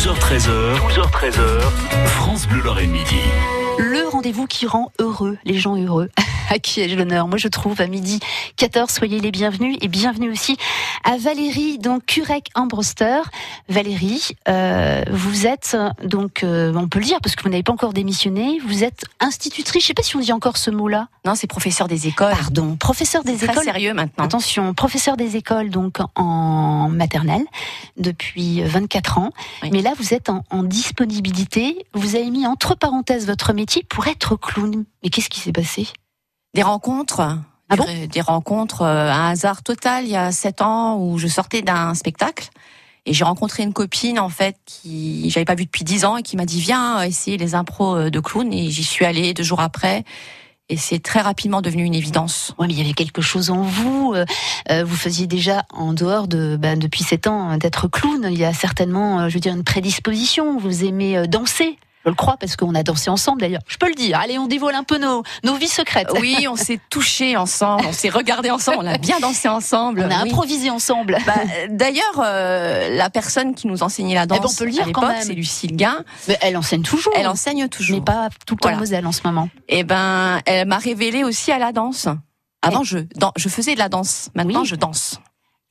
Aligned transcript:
12h13h, 0.00 0.78
12h13h, 0.78 1.60
France 2.06 2.48
Bleu 2.48 2.62
Lorraine 2.62 2.90
Midi. 2.90 3.20
Le 3.78 4.08
rendez-vous 4.08 4.46
qui 4.46 4.66
rend 4.66 4.92
heureux, 4.98 5.36
les 5.44 5.58
gens 5.58 5.76
heureux. 5.76 6.08
À 6.52 6.58
qui 6.58 6.80
ai-je 6.80 6.96
l'honneur 6.96 7.28
Moi, 7.28 7.38
je 7.38 7.46
trouve 7.46 7.80
à 7.80 7.86
midi 7.86 8.18
14. 8.56 8.90
Soyez 8.90 9.20
les 9.20 9.30
bienvenus 9.30 9.78
et 9.82 9.86
bienvenue 9.86 10.30
aussi 10.32 10.56
à 11.04 11.16
Valérie, 11.16 11.78
donc 11.78 12.04
Curec 12.06 12.48
Ambroster. 12.56 13.20
Valérie, 13.68 14.30
euh, 14.48 15.04
vous 15.12 15.46
êtes 15.46 15.76
donc, 16.02 16.42
euh, 16.42 16.72
on 16.74 16.88
peut 16.88 16.98
le 16.98 17.04
dire 17.04 17.18
parce 17.22 17.36
que 17.36 17.44
vous 17.44 17.50
n'avez 17.50 17.62
pas 17.62 17.72
encore 17.72 17.92
démissionné. 17.92 18.58
Vous 18.66 18.82
êtes 18.82 19.04
institutrice. 19.20 19.82
Je 19.84 19.86
sais 19.86 19.94
pas 19.94 20.02
si 20.02 20.16
on 20.16 20.18
dit 20.18 20.32
encore 20.32 20.56
ce 20.56 20.72
mot-là. 20.72 21.06
Non, 21.24 21.36
c'est 21.36 21.46
professeur 21.46 21.86
des 21.86 22.08
écoles. 22.08 22.32
Pardon, 22.32 22.74
professeur 22.74 23.22
des 23.22 23.36
Très 23.36 23.52
écoles. 23.52 23.62
sérieux 23.64 23.94
maintenant. 23.94 24.24
Attention, 24.24 24.74
professeur 24.74 25.16
des 25.16 25.36
écoles 25.36 25.70
donc 25.70 25.98
en 26.16 26.88
maternelle 26.88 27.44
depuis 27.96 28.60
24 28.62 29.18
ans. 29.18 29.30
Oui. 29.62 29.70
Mais 29.72 29.82
là, 29.82 29.92
vous 29.96 30.14
êtes 30.14 30.28
en, 30.28 30.42
en 30.50 30.64
disponibilité. 30.64 31.86
Vous 31.94 32.16
avez 32.16 32.28
mis 32.28 32.44
entre 32.44 32.74
parenthèses 32.74 33.28
votre 33.28 33.52
métier 33.52 33.84
pour 33.88 34.08
être 34.08 34.34
clown. 34.34 34.84
Mais 35.04 35.10
qu'est-ce 35.10 35.30
qui 35.30 35.38
s'est 35.38 35.52
passé? 35.52 35.86
Des 36.54 36.62
rencontres. 36.62 37.38
Ah 37.72 37.76
bon 37.76 37.86
des, 38.10 38.20
rencontres, 38.20 38.82
euh, 38.82 39.12
un 39.12 39.28
hasard 39.30 39.62
total 39.62 40.04
il 40.04 40.10
y 40.10 40.16
a 40.16 40.32
sept 40.32 40.60
ans 40.60 40.98
où 40.98 41.18
je 41.18 41.28
sortais 41.28 41.62
d'un 41.62 41.94
spectacle 41.94 42.48
et 43.06 43.12
j'ai 43.12 43.22
rencontré 43.22 43.62
une 43.62 43.72
copine 43.72 44.18
en 44.18 44.28
fait 44.28 44.56
qui 44.66 45.30
j'avais 45.30 45.44
pas 45.44 45.54
vue 45.54 45.66
depuis 45.66 45.84
dix 45.84 46.04
ans 46.04 46.16
et 46.16 46.24
qui 46.24 46.36
m'a 46.36 46.46
dit 46.46 46.60
viens 46.60 46.98
euh, 46.98 47.02
essayer 47.02 47.36
les 47.36 47.54
impros 47.54 47.94
euh, 47.94 48.10
de 48.10 48.18
clown 48.18 48.52
et 48.52 48.70
j'y 48.70 48.82
suis 48.82 49.04
allée 49.04 49.34
deux 49.34 49.44
jours 49.44 49.60
après 49.60 50.02
et 50.68 50.76
c'est 50.76 51.00
très 51.00 51.20
rapidement 51.20 51.62
devenu 51.62 51.84
une 51.84 51.94
évidence. 51.94 52.54
Ouais, 52.58 52.66
mais 52.66 52.74
il 52.74 52.78
y 52.78 52.82
avait 52.82 52.92
quelque 52.92 53.22
chose 53.22 53.50
en 53.50 53.62
vous. 53.62 54.14
euh, 54.14 54.84
vous 54.84 54.96
faisiez 54.96 55.26
déjà 55.26 55.64
en 55.72 55.92
dehors 55.92 56.28
de 56.28 56.56
ben, 56.56 56.78
depuis 56.78 57.02
7 57.02 57.26
ans 57.26 57.52
euh, 57.52 57.56
d'être 57.56 57.88
clown. 57.88 58.28
Il 58.30 58.38
y 58.38 58.44
a 58.44 58.52
certainement, 58.52 59.28
je 59.28 59.34
veux 59.34 59.40
dire, 59.40 59.52
une 59.54 59.64
prédisposition. 59.64 60.58
Vous 60.58 60.84
aimez 60.84 61.26
danser. 61.26 61.76
Je 62.04 62.08
le 62.08 62.14
crois 62.14 62.36
parce 62.38 62.56
qu'on 62.56 62.74
a 62.74 62.82
dansé 62.82 63.10
ensemble 63.10 63.42
d'ailleurs. 63.42 63.60
Je 63.66 63.76
peux 63.76 63.88
le 63.88 63.94
dire. 63.94 64.18
Allez, 64.18 64.38
on 64.38 64.46
dévoile 64.46 64.74
un 64.74 64.84
peu 64.84 64.96
nos, 64.96 65.22
nos 65.44 65.54
vies 65.56 65.68
secrètes. 65.68 66.08
Oui, 66.18 66.46
on 66.48 66.56
s'est 66.56 66.80
touchés 66.90 67.36
ensemble, 67.36 67.84
on 67.86 67.92
s'est 67.92 68.08
regardés 68.08 68.50
ensemble, 68.50 68.78
on 68.80 68.86
a 68.86 68.96
bien 68.96 69.20
dansé 69.20 69.48
ensemble. 69.48 70.00
On 70.08 70.10
a 70.10 70.22
oui. 70.22 70.30
improvisé 70.30 70.70
ensemble. 70.70 71.18
Bah, 71.26 71.34
D'ailleurs, 71.68 72.04
euh, 72.24 72.96
la 72.96 73.10
personne 73.10 73.54
qui 73.54 73.66
nous 73.66 73.82
enseignait 73.82 74.14
la 74.14 74.24
danse 74.26 74.38
Eh 74.38 74.42
ben, 74.42 74.48
on 74.50 74.56
peut 74.56 74.64
le 74.64 74.70
dire 74.70 74.82
à 74.88 74.90
quand 74.92 75.00
l'époque, 75.02 75.16
même. 75.16 75.26
c'est 75.26 75.34
Lucille 75.34 75.76
Guin. 75.76 76.04
Mais 76.28 76.38
elle 76.40 76.56
enseigne 76.56 76.82
toujours. 76.82 77.12
Elle 77.16 77.28
enseigne 77.28 77.68
toujours. 77.68 77.98
mais 77.98 78.04
pas 78.04 78.28
tout 78.46 78.54
le 78.54 78.60
temps 78.60 78.68
Voilà. 78.68 78.76
en 78.78 78.80
Moselle 78.80 79.06
en 79.06 79.12
ce 79.12 79.20
moment. 79.24 79.48
Eh 79.68 79.84
ben, 79.84 80.40
elle 80.46 80.66
m'a 80.66 80.78
révélé 80.78 81.22
aussi 81.24 81.52
à 81.52 81.58
la 81.58 81.72
danse. 81.72 82.08
Avant, 82.62 82.82
je, 82.82 82.98
dan- 83.16 83.32
je 83.36 83.48
faisais 83.50 83.74
de 83.74 83.78
la 83.78 83.88
danse. 83.90 84.30
Maintenant, 84.34 84.60
Oui. 84.62 84.66
je 84.66 84.74
danse. 84.76 85.18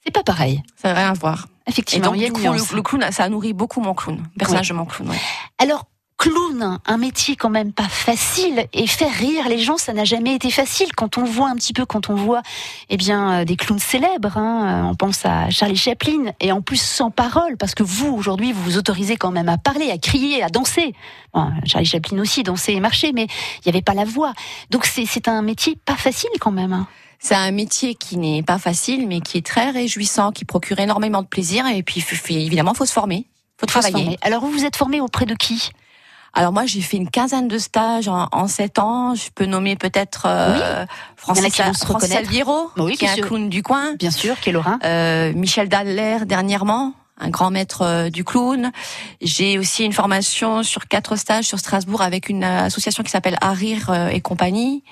C'est 0.05 0.11
pas 0.11 0.23
pareil. 0.23 0.61
Ça 0.81 0.89
n'a 0.93 0.99
rien 0.99 1.09
à 1.09 1.13
voir. 1.13 1.47
Et 1.67 1.71
Effectivement, 1.71 2.11
donc, 2.11 2.17
y 2.17 2.23
a 2.23 2.27
du 2.27 2.33
coup, 2.33 2.39
le, 2.41 2.75
le 2.75 2.81
clown, 2.81 3.05
ça 3.11 3.23
a 3.23 3.29
nourri 3.29 3.53
beaucoup 3.53 3.81
mon 3.81 3.93
clown. 3.93 4.17
Le 4.17 4.37
personnage 4.39 4.69
de 4.69 4.73
mon 4.73 4.85
clown, 4.85 5.09
ouais. 5.09 5.17
Alors, 5.59 5.85
clown, 6.19 6.79
un 6.85 6.97
métier 6.97 7.35
quand 7.37 7.49
même 7.49 7.71
pas 7.71 7.87
facile, 7.87 8.67
et 8.73 8.85
faire 8.87 9.11
rire 9.11 9.47
les 9.47 9.57
gens, 9.59 9.77
ça 9.77 9.93
n'a 9.93 10.03
jamais 10.03 10.35
été 10.35 10.51
facile. 10.51 10.93
Quand 10.95 11.17
on 11.17 11.23
voit 11.23 11.49
un 11.49 11.55
petit 11.55 11.71
peu, 11.73 11.85
quand 11.85 12.09
on 12.09 12.15
voit, 12.15 12.41
eh 12.89 12.97
bien, 12.97 13.39
euh, 13.39 13.45
des 13.45 13.55
clowns 13.55 13.79
célèbres, 13.79 14.37
hein, 14.37 14.83
euh, 14.85 14.89
on 14.89 14.95
pense 14.95 15.25
à 15.25 15.49
Charlie 15.49 15.77
Chaplin, 15.77 16.33
et 16.41 16.51
en 16.51 16.61
plus 16.61 16.81
sans 16.81 17.09
parole, 17.09 17.55
parce 17.57 17.73
que 17.73 17.83
vous, 17.83 18.13
aujourd'hui, 18.13 18.51
vous 18.51 18.61
vous 18.61 18.77
autorisez 18.77 19.15
quand 19.15 19.31
même 19.31 19.47
à 19.49 19.57
parler, 19.57 19.89
à 19.91 19.97
crier, 19.97 20.43
à 20.43 20.49
danser. 20.49 20.93
Bon, 21.33 21.49
Charlie 21.65 21.87
Chaplin 21.87 22.19
aussi 22.19 22.43
dansait 22.43 22.73
et 22.73 22.79
marchait, 22.81 23.13
mais 23.13 23.23
il 23.23 23.61
n'y 23.65 23.69
avait 23.69 23.81
pas 23.81 23.93
la 23.93 24.05
voix. 24.05 24.33
Donc 24.69 24.85
c'est 24.85 25.05
c'est 25.05 25.29
un 25.29 25.41
métier 25.41 25.77
pas 25.85 25.95
facile 25.95 26.29
quand 26.41 26.51
même. 26.51 26.73
hein. 26.73 26.87
C'est 27.19 27.35
un 27.35 27.51
métier 27.51 27.95
qui 27.95 28.17
n'est 28.17 28.43
pas 28.43 28.59
facile, 28.59 29.07
mais 29.07 29.21
qui 29.21 29.37
est 29.37 29.45
très 29.45 29.71
réjouissant, 29.71 30.31
qui 30.31 30.43
procure 30.45 30.79
énormément 30.79 31.21
de 31.21 31.27
plaisir. 31.27 31.65
Et 31.67 31.81
puis, 31.83 32.03
évidemment, 32.29 32.73
faut 32.73 32.85
se 32.85 32.93
former. 32.93 33.25
Faut 33.57 33.67
Faut 33.67 33.81
se 33.81 33.87
travailler. 33.87 34.03
former. 34.03 34.17
Alors 34.21 34.41
vous 34.41 34.51
vous 34.51 34.65
êtes 34.65 34.75
formé 34.77 35.01
auprès 35.01 35.25
de 35.25 35.35
qui? 35.35 35.69
Alors 36.33 36.53
moi, 36.53 36.65
j'ai 36.65 36.81
fait 36.81 36.97
une 36.97 37.09
quinzaine 37.09 37.47
de 37.47 37.57
stages 37.57 38.07
en, 38.07 38.27
en 38.31 38.47
sept 38.47 38.79
ans. 38.79 39.15
Je 39.15 39.29
peux 39.33 39.45
nommer 39.45 39.75
peut-être 39.75 40.23
euh, 40.25 40.85
Francis, 41.15 41.43
qui 41.53 41.61
Francis 41.85 42.09
Oui, 42.77 42.95
qui 42.97 43.05
est 43.05 43.09
un 43.09 43.15
sûr. 43.15 43.27
clown 43.27 43.49
du 43.49 43.63
coin. 43.63 43.95
Bien 43.95 44.11
sûr, 44.11 44.35
quel 44.41 44.53
Laurent 44.53 44.77
Euh, 44.83 45.33
Michel 45.33 45.69
Dallaire 45.69 46.25
dernièrement, 46.25 46.93
un 47.19 47.29
grand 47.29 47.51
maître 47.51 47.81
euh, 47.81 48.09
du 48.09 48.23
clown. 48.23 48.71
J'ai 49.21 49.57
aussi 49.57 49.83
une 49.83 49.93
formation 49.93 50.63
sur 50.63 50.87
quatre 50.87 51.15
stages 51.15 51.45
sur 51.45 51.59
Strasbourg 51.59 52.01
avec 52.01 52.29
une 52.29 52.43
euh, 52.43 52.63
association 52.65 53.03
qui 53.03 53.09
s'appelle 53.11 53.37
Arir 53.41 53.89
euh, 53.89 54.07
et 54.09 54.21
compagnie. 54.21 54.83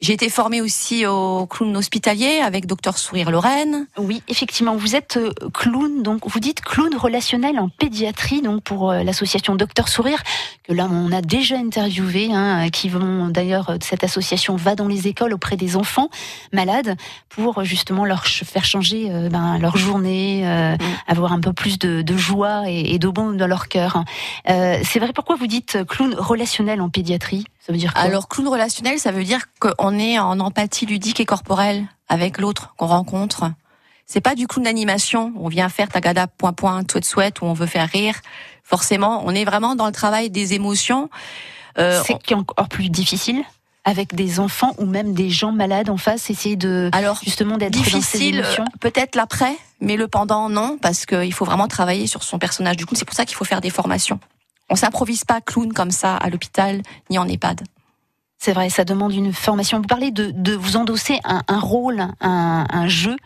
J'ai 0.00 0.12
été 0.12 0.28
formée 0.28 0.60
aussi 0.60 1.06
au 1.06 1.46
clown 1.46 1.76
hospitalier 1.76 2.40
avec 2.44 2.66
Docteur 2.66 2.98
Sourire 2.98 3.30
Lorraine. 3.30 3.86
Oui, 3.96 4.22
effectivement, 4.28 4.76
vous 4.76 4.96
êtes 4.96 5.16
euh, 5.16 5.32
clown, 5.54 6.02
donc 6.02 6.28
vous 6.28 6.40
dites 6.40 6.60
clown 6.60 6.94
relationnel 6.94 7.58
en 7.58 7.68
pédiatrie, 7.68 8.42
donc 8.42 8.62
pour 8.62 8.90
euh, 8.90 9.02
l'association 9.02 9.54
Docteur 9.54 9.88
Sourire, 9.88 10.22
que 10.64 10.72
là 10.72 10.88
on 10.90 11.10
a 11.12 11.22
déjà 11.22 11.56
interviewé, 11.56 12.30
hein, 12.32 12.68
qui 12.70 12.88
vont 12.88 13.28
d'ailleurs 13.28 13.70
euh, 13.70 13.76
cette 13.80 14.04
association 14.04 14.56
va 14.56 14.74
dans 14.74 14.88
les 14.88 15.08
écoles 15.08 15.32
auprès 15.32 15.56
des 15.56 15.76
enfants 15.76 16.10
malades 16.52 16.96
pour 17.30 17.58
euh, 17.58 17.64
justement 17.64 18.04
leur 18.04 18.26
faire 18.26 18.64
changer 18.64 19.08
euh, 19.10 19.28
ben, 19.30 19.58
leur 19.58 19.76
journée, 19.76 20.42
euh, 20.46 20.76
avoir 21.06 21.32
un 21.32 21.40
peu 21.40 21.52
plus 21.52 21.78
de, 21.78 22.02
de 22.02 22.16
joie 22.16 22.64
et, 22.68 22.94
et 22.94 22.98
de 22.98 23.08
bon 23.08 23.32
dans 23.32 23.46
leur 23.46 23.68
cœur. 23.68 24.04
Euh, 24.50 24.78
C'est 24.84 24.98
vrai. 24.98 25.12
Pourquoi 25.14 25.36
vous 25.36 25.46
dites 25.46 25.76
euh, 25.76 25.84
clown 25.84 26.14
relationnel 26.14 26.80
en 26.80 26.88
pédiatrie? 26.90 27.44
Ça 27.64 27.72
veut 27.72 27.78
dire 27.78 27.94
quoi 27.94 28.02
Alors 28.02 28.28
clown 28.28 28.48
relationnel, 28.48 28.98
ça 28.98 29.10
veut 29.10 29.24
dire 29.24 29.40
qu'on 29.58 29.98
est 29.98 30.18
en 30.18 30.38
empathie 30.40 30.86
ludique 30.86 31.20
et 31.20 31.24
corporelle 31.24 31.86
avec 32.08 32.38
l'autre 32.38 32.74
qu'on 32.76 32.86
rencontre. 32.86 33.50
C'est 34.06 34.20
pas 34.20 34.34
du 34.34 34.46
clown 34.46 34.64
d'animation. 34.64 35.32
On 35.36 35.48
vient 35.48 35.68
faire 35.70 35.88
tagada 35.88 36.26
point 36.26 36.52
point 36.52 36.82
souhait 36.88 37.02
souhait 37.02 37.32
où 37.40 37.46
on 37.46 37.54
veut 37.54 37.66
faire 37.66 37.88
rire. 37.88 38.16
Forcément, 38.62 39.22
on 39.24 39.34
est 39.34 39.44
vraiment 39.44 39.76
dans 39.76 39.86
le 39.86 39.92
travail 39.92 40.28
des 40.28 40.52
émotions. 40.52 41.08
Euh, 41.78 42.02
c'est 42.04 42.18
qui 42.18 42.34
est 42.34 42.36
encore 42.36 42.68
plus 42.68 42.90
difficile 42.90 43.42
avec 43.84 44.14
des 44.14 44.40
enfants 44.40 44.72
ou 44.78 44.86
même 44.86 45.12
des 45.12 45.28
gens 45.28 45.52
malades 45.52 45.90
en 45.90 45.98
face, 45.98 46.30
essayer 46.30 46.56
de 46.56 46.88
alors 46.92 47.20
justement 47.22 47.58
d'être 47.58 47.74
dans 47.74 47.84
ces 47.84 47.90
difficile, 47.90 48.36
émotions? 48.36 48.64
peut-être 48.80 49.14
l'après, 49.14 49.54
mais 49.80 49.96
le 49.96 50.08
pendant 50.08 50.48
non, 50.48 50.78
parce 50.80 51.04
qu'il 51.04 51.32
faut 51.34 51.44
vraiment 51.44 51.68
travailler 51.68 52.06
sur 52.06 52.22
son 52.22 52.38
personnage 52.38 52.76
du 52.76 52.86
clown. 52.86 52.96
C'est 52.96 53.04
pour 53.04 53.14
ça 53.14 53.26
qu'il 53.26 53.36
faut 53.36 53.44
faire 53.44 53.60
des 53.60 53.70
formations. 53.70 54.18
On 54.70 54.76
s'improvise 54.76 55.24
pas 55.24 55.40
clown 55.40 55.72
comme 55.72 55.90
ça 55.90 56.16
à 56.16 56.30
l'hôpital 56.30 56.82
ni 57.10 57.18
en 57.18 57.28
EHPAD. 57.28 57.62
C'est 58.38 58.52
vrai, 58.52 58.68
ça 58.68 58.84
demande 58.84 59.14
une 59.14 59.32
formation. 59.32 59.78
Vous 59.78 59.86
parlez 59.86 60.10
de, 60.10 60.54
vous 60.54 60.76
endosser 60.76 61.18
un, 61.24 61.60
rôle, 61.60 62.08
un 62.20 62.88
jeu. 62.88 63.16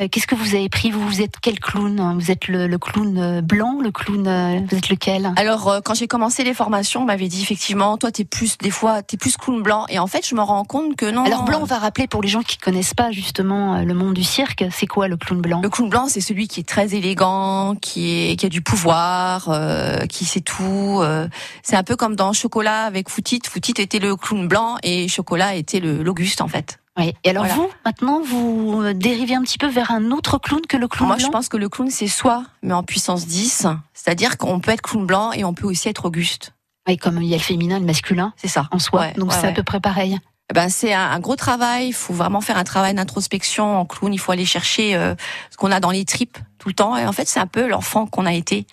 Euh, 0.00 0.08
Qu'est-ce 0.10 0.26
que 0.26 0.34
vous 0.34 0.54
avez 0.54 0.68
pris? 0.68 0.90
Vous, 0.90 1.00
vous 1.06 1.22
êtes 1.22 1.34
quel 1.40 1.58
clown? 1.58 2.18
Vous 2.18 2.30
êtes 2.30 2.48
le, 2.48 2.66
le 2.66 2.78
clown 2.78 3.16
euh, 3.18 3.40
blanc, 3.40 3.78
le 3.82 3.90
clown 3.90 4.26
euh, 4.28 4.60
Vous 4.70 4.76
êtes 4.76 4.90
lequel? 4.90 5.32
Alors 5.36 5.68
euh, 5.68 5.80
quand 5.82 5.94
j'ai 5.94 6.06
commencé 6.06 6.44
les 6.44 6.52
formations, 6.52 7.02
on 7.02 7.04
m'avait 7.06 7.28
dit 7.28 7.40
effectivement, 7.42 7.96
toi 7.96 8.10
t'es 8.10 8.24
plus 8.24 8.58
des 8.58 8.70
fois 8.70 9.02
t'es 9.02 9.16
plus 9.16 9.36
clown 9.38 9.62
blanc, 9.62 9.86
et 9.88 9.98
en 9.98 10.06
fait 10.06 10.26
je 10.28 10.34
me 10.34 10.42
rends 10.42 10.64
compte 10.64 10.96
que 10.96 11.10
non. 11.10 11.24
Alors 11.24 11.44
blanc, 11.44 11.60
on 11.62 11.64
va 11.64 11.78
rappeler 11.78 12.06
pour 12.06 12.20
les 12.22 12.28
gens 12.28 12.42
qui 12.42 12.58
connaissent 12.58 12.92
pas 12.94 13.10
justement 13.10 13.80
le 13.82 13.94
monde 13.94 14.14
du 14.14 14.24
cirque. 14.24 14.64
C'est 14.70 14.86
quoi 14.86 15.08
le 15.08 15.16
clown 15.16 15.40
blanc? 15.40 15.60
Le 15.62 15.70
clown 15.70 15.88
blanc, 15.88 16.06
c'est 16.08 16.20
celui 16.20 16.46
qui 16.46 16.60
est 16.60 16.68
très 16.68 16.94
élégant, 16.94 17.74
qui 17.80 18.30
est 18.30 18.36
qui 18.36 18.44
a 18.44 18.48
du 18.50 18.60
pouvoir, 18.60 19.48
euh, 19.48 20.00
qui 20.06 20.26
sait 20.26 20.40
tout. 20.42 20.98
euh. 21.00 21.26
c'est 21.62 21.76
un 21.76 21.82
peu 21.84 21.96
comme 21.96 22.16
dans 22.16 22.32
Chocolat 22.34 22.82
avec 22.84 23.08
Foutit. 23.08 23.40
Foutit 23.48 23.72
était 23.78 23.98
le 23.98 24.14
clown 24.16 24.46
blanc 24.46 24.76
et 24.82 25.08
Chocolat 25.08 25.54
était 25.54 25.80
le 25.80 26.02
l'Auguste 26.02 26.42
en 26.42 26.48
fait. 26.48 26.78
Oui. 26.98 27.14
Et 27.24 27.30
alors 27.30 27.44
Voilà. 27.44 27.54
vous, 27.62 27.70
maintenant, 27.84 28.20
vous 28.22 28.80
euh, 28.82 28.94
dérivez 28.94 29.34
un 29.34 29.42
petit 29.42 29.58
peu 29.58 29.68
vers 29.68 29.90
un 29.90 30.10
autre 30.10 30.38
clown 30.38 30.60
que 30.66 30.76
le 30.76 30.88
clown 30.88 31.08
Moi, 31.08 31.16
blanc 31.16 31.26
je 31.26 31.30
pense 31.30 31.48
que 31.48 31.56
le 31.56 31.68
clown 31.68 31.90
c'est 31.90 32.08
soi, 32.08 32.44
mais 32.62 32.72
en 32.72 32.82
puissance 32.82 33.26
10. 33.26 33.66
C'est-à-dire 33.94 34.38
qu'on 34.38 34.60
peut 34.60 34.70
être 34.70 34.82
clown 34.82 35.06
blanc 35.06 35.32
et 35.32 35.44
on 35.44 35.52
peut 35.54 35.66
aussi 35.66 35.88
être 35.88 36.06
Auguste. 36.06 36.52
Oui, 36.88 36.96
comme 36.96 37.20
il 37.20 37.28
y 37.28 37.34
a 37.34 37.36
le 37.36 37.42
féminin, 37.42 37.78
le 37.80 37.84
masculin 37.84 38.32
C'est 38.36 38.48
ça. 38.48 38.68
en 38.70 38.78
soi. 38.78 39.00
Ouais, 39.00 39.12
Donc 39.14 39.30
ouais, 39.32 39.36
c'est 39.40 39.48
à 39.48 39.52
peu 39.52 39.62
près 39.62 39.80
pareil. 39.80 40.18
Eh 40.50 40.54
Ben 40.54 40.68
c'est 40.68 40.94
un, 40.94 41.10
un 41.10 41.18
gros 41.18 41.34
travail. 41.36 41.88
Il 41.88 41.92
faut 41.92 42.14
vraiment 42.14 42.40
faire 42.40 42.56
un 42.56 42.64
travail 42.64 42.94
d'introspection 42.94 43.80
en 43.80 43.84
clown. 43.84 44.14
Il 44.14 44.18
faut 44.18 44.30
aller 44.32 44.44
chercher 44.46 44.94
euh, 44.94 45.14
ce 45.50 45.56
qu'on 45.56 45.72
a 45.72 45.80
dans 45.80 45.90
les 45.90 46.04
tripes 46.04 46.38
tout 46.58 46.68
le 46.68 46.74
temps. 46.74 46.96
Et 46.96 47.04
en 47.04 47.12
fait, 47.12 47.26
c'est 47.28 47.40
un 47.40 47.48
peu 47.48 47.66
l'enfant 47.68 48.06
qu'on 48.06 48.24
a 48.26 48.32
été 48.32 48.66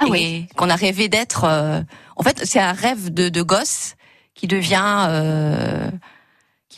Ah 0.00 0.06
et 0.06 0.10
oui. 0.10 0.46
qu'on 0.56 0.68
a 0.68 0.74
rêvé 0.74 1.08
d'être. 1.08 1.44
euh, 1.44 1.80
En 2.16 2.24
fait, 2.24 2.44
c'est 2.44 2.58
un 2.60 2.72
rêve 2.72 3.14
de, 3.14 3.28
de 3.28 3.42
gosse 3.42 3.94
qui 4.34 4.48
devient 4.48 5.06
euh, 5.08 5.88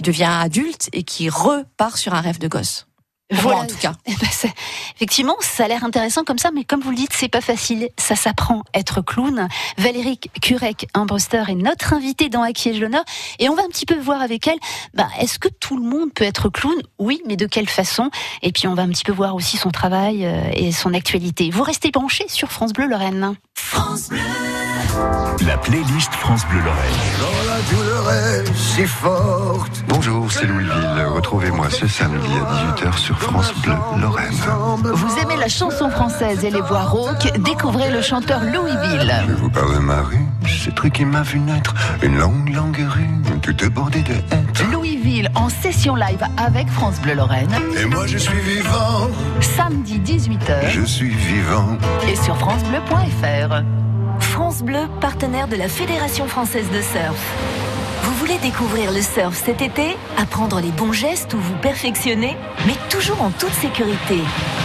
qui 0.00 0.04
devient 0.04 0.24
adulte 0.24 0.88
et 0.94 1.02
qui 1.02 1.28
repart 1.28 1.98
sur 1.98 2.14
un 2.14 2.22
rêve 2.22 2.38
de 2.38 2.48
gosse. 2.48 2.86
Moi, 3.44 3.54
en 3.54 3.66
tout 3.66 3.76
cas. 3.76 3.92
Eh 4.06 4.14
ben, 4.14 4.28
effectivement, 4.96 5.36
ça 5.40 5.64
a 5.64 5.68
l'air 5.68 5.84
intéressant 5.84 6.24
comme 6.24 6.38
ça, 6.38 6.50
mais 6.54 6.64
comme 6.64 6.80
vous 6.80 6.90
le 6.90 6.96
dites, 6.96 7.12
c'est 7.12 7.28
pas 7.28 7.42
facile. 7.42 7.90
Ça 7.98 8.16
s'apprend 8.16 8.62
être 8.72 9.02
clown. 9.02 9.46
Valérie 9.76 10.18
Curec, 10.40 10.88
Ambroster 10.94 11.44
est 11.48 11.54
notre 11.54 11.92
invitée 11.92 12.30
dans 12.30 12.42
À 12.42 12.52
qui 12.52 12.72
l'honneur, 12.72 13.04
et 13.38 13.50
on 13.50 13.54
va 13.54 13.62
un 13.62 13.68
petit 13.68 13.84
peu 13.84 13.98
voir 13.98 14.22
avec 14.22 14.48
elle. 14.48 14.58
Bah, 14.94 15.08
est-ce 15.20 15.38
que 15.38 15.48
tout 15.48 15.76
le 15.76 15.84
monde 15.84 16.12
peut 16.14 16.24
être 16.24 16.48
clown? 16.48 16.80
Oui, 16.98 17.20
mais 17.26 17.36
de 17.36 17.46
quelle 17.46 17.68
façon? 17.68 18.10
Et 18.40 18.52
puis 18.52 18.66
on 18.66 18.74
va 18.74 18.82
un 18.82 18.88
petit 18.88 19.04
peu 19.04 19.12
voir 19.12 19.34
aussi 19.34 19.58
son 19.58 19.70
travail 19.70 20.24
euh, 20.24 20.50
et 20.54 20.72
son 20.72 20.94
actualité. 20.94 21.50
Vous 21.50 21.62
restez 21.62 21.90
branchés 21.90 22.26
sur 22.28 22.50
France 22.50 22.72
Bleu 22.72 22.86
Lorraine. 22.86 23.36
La 25.46 25.56
playlist 25.56 26.12
France 26.14 26.42
Bleu 26.50 26.60
Lorraine. 26.60 26.92
Quand 27.18 27.46
la 27.48 27.60
douleur 27.76 28.12
est 28.12 28.54
si 28.54 28.84
forte. 28.84 29.82
Bonjour, 29.88 30.30
c'est 30.30 30.46
Louisville. 30.46 31.06
Retrouvez-moi 31.14 31.70
ce 31.70 31.86
samedi 31.86 32.28
à 32.36 32.82
18h 32.84 32.96
sur 32.98 33.18
France 33.18 33.52
Bleu 33.62 33.72
Lorraine. 34.00 34.34
Vous 34.92 35.18
aimez 35.22 35.36
la 35.36 35.48
chanson 35.48 35.88
française 35.90 36.44
et 36.44 36.50
les 36.50 36.60
voix 36.60 36.82
rauques? 36.84 37.32
Découvrez 37.38 37.90
le 37.90 38.02
chanteur 38.02 38.40
Louisville. 38.44 39.12
Je 39.28 39.34
vous 39.34 39.50
parle 39.50 39.74
de 39.74 39.78
ma 39.80 40.02
rue, 40.02 40.26
ce 40.46 40.70
truc 40.70 40.92
qui 40.94 41.04
m'a 41.04 41.22
vu 41.22 41.38
naître. 41.40 41.74
Une 42.02 42.18
longue, 42.18 42.50
longue 42.54 42.84
rue, 42.88 43.40
toute 43.42 43.64
bordée 43.72 44.02
de 44.02 44.12
hêtres. 44.12 44.64
Louisville 44.72 45.30
en 45.34 45.48
session 45.48 45.94
live 45.96 46.22
avec 46.36 46.68
France 46.68 47.00
Bleu 47.00 47.14
Lorraine. 47.14 47.50
Et 47.80 47.86
moi 47.86 48.06
je 48.06 48.18
suis 48.18 48.40
vivant. 48.40 49.08
Samedi 49.40 49.98
18h 50.00 50.68
Je 50.70 50.82
suis 50.82 51.10
vivant. 51.10 51.78
et 52.06 52.16
sur 52.16 52.36
francebleu.fr. 52.36 53.62
France 54.40 54.62
Bleu, 54.62 54.88
partenaire 55.02 55.48
de 55.48 55.56
la 55.56 55.68
Fédération 55.68 56.26
française 56.26 56.64
de 56.70 56.80
surf. 56.80 57.36
Vous 58.04 58.14
voulez 58.14 58.38
découvrir 58.38 58.90
le 58.90 59.02
surf 59.02 59.36
cet 59.36 59.60
été 59.60 59.98
Apprendre 60.16 60.60
les 60.60 60.70
bons 60.70 60.94
gestes 60.94 61.34
ou 61.34 61.38
vous 61.38 61.56
perfectionner? 61.56 62.38
Mais 62.66 62.72
toujours 62.88 63.20
en 63.20 63.30
toute 63.32 63.52
sécurité. 63.52 64.16